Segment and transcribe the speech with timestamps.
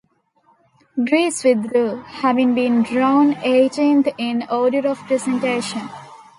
[0.97, 5.87] Greece withdrew, having been drawn eighteenth in order of presentation.